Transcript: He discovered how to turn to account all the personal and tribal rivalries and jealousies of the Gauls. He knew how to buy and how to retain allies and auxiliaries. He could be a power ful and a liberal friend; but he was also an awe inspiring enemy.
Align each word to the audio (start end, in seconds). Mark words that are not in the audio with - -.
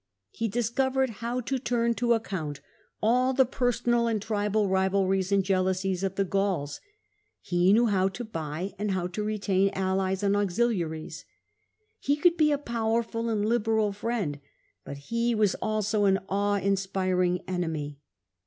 He 0.31 0.47
discovered 0.47 1.11
how 1.21 1.41
to 1.41 1.59
turn 1.59 1.93
to 1.93 2.13
account 2.13 2.59
all 3.03 3.33
the 3.35 3.45
personal 3.45 4.07
and 4.07 4.19
tribal 4.19 4.67
rivalries 4.67 5.31
and 5.31 5.43
jealousies 5.43 6.01
of 6.03 6.15
the 6.15 6.23
Gauls. 6.25 6.81
He 7.39 7.71
knew 7.71 7.85
how 7.85 8.07
to 8.07 8.23
buy 8.25 8.73
and 8.79 8.89
how 8.93 9.05
to 9.05 9.21
retain 9.23 9.69
allies 9.75 10.23
and 10.23 10.35
auxiliaries. 10.35 11.25
He 11.99 12.15
could 12.15 12.35
be 12.35 12.51
a 12.51 12.57
power 12.57 13.03
ful 13.03 13.29
and 13.29 13.43
a 13.43 13.47
liberal 13.47 13.91
friend; 13.93 14.39
but 14.83 14.97
he 14.97 15.35
was 15.35 15.53
also 15.61 16.05
an 16.05 16.17
awe 16.29 16.55
inspiring 16.57 17.41
enemy. 17.47 17.99